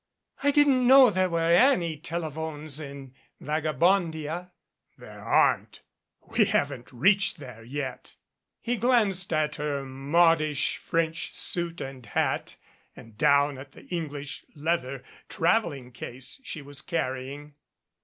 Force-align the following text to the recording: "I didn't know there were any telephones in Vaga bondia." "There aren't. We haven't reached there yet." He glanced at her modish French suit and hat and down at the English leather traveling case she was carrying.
"I 0.41 0.49
didn't 0.49 0.87
know 0.87 1.11
there 1.11 1.29
were 1.29 1.51
any 1.53 1.95
telephones 1.95 2.79
in 2.79 3.13
Vaga 3.39 3.71
bondia." 3.71 4.49
"There 4.97 5.23
aren't. 5.23 5.81
We 6.27 6.45
haven't 6.45 6.91
reached 6.91 7.37
there 7.37 7.63
yet." 7.63 8.15
He 8.59 8.77
glanced 8.77 9.31
at 9.31 9.57
her 9.57 9.85
modish 9.85 10.77
French 10.77 11.35
suit 11.37 11.81
and 11.81 12.03
hat 12.03 12.55
and 12.95 13.15
down 13.15 13.59
at 13.59 13.73
the 13.73 13.83
English 13.95 14.43
leather 14.55 15.03
traveling 15.29 15.91
case 15.91 16.41
she 16.43 16.63
was 16.63 16.81
carrying. 16.81 17.53